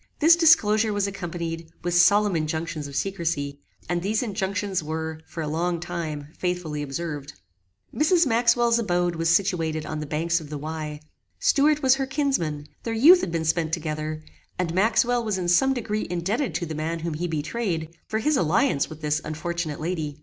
[0.17, 5.47] This disclosure was accompanied with solemn injunctions of secrecy, and these injunctions were, for a
[5.47, 7.33] long time, faithfully observed.
[7.93, 8.25] Mrs.
[8.25, 11.01] Maxwell's abode was situated on the banks of the Wey.
[11.39, 14.23] Stuart was her kinsman; their youth had been spent together;
[14.57, 18.35] and Maxwell was in some degree indebted to the man whom he betrayed, for his
[18.37, 20.17] alliance with this unfortunate lady.